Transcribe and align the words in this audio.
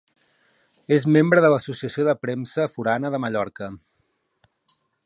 És 0.97 1.05
membre 1.17 1.43
de 1.45 1.51
l'Associació 1.55 2.07
de 2.09 2.17
Premsa 2.25 2.67
Forana 2.79 3.13
de 3.17 3.21
Mallorca. 3.27 3.71